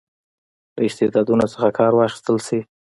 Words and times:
له 0.75 0.81
استعدادونو 0.89 1.45
څخه 1.53 1.67
کار 1.79 1.91
واخیستل 1.95 2.37
شي. 2.47 2.59